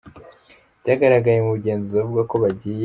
[0.81, 2.79] byagaragaye mu bugenzuzi avuga ko bagiye.